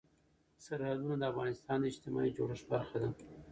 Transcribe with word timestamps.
سرحدونه 0.65 1.15
د 1.19 1.23
افغانستان 1.31 1.77
د 1.81 1.85
اجتماعي 1.91 2.31
جوړښت 2.37 2.65
برخه 2.73 2.97
ده. 3.01 3.09